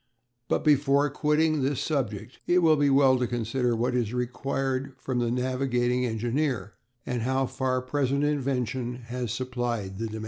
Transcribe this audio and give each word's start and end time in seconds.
But 0.47 0.63
before 0.63 1.07
quitting 1.11 1.61
this 1.61 1.79
subject 1.79 2.39
it 2.47 2.63
will 2.63 2.75
be 2.75 2.89
well 2.89 3.19
to 3.19 3.27
consider 3.27 3.75
what 3.75 3.93
is 3.93 4.15
required 4.15 4.93
from 4.97 5.19
the 5.19 5.29
navigating 5.29 6.07
engineer, 6.07 6.73
and 7.05 7.21
how 7.21 7.45
far 7.45 7.83
present 7.83 8.23
invention 8.23 8.95
has 8.95 9.31
supplied 9.31 9.99
the 9.99 10.07
demand. 10.07 10.19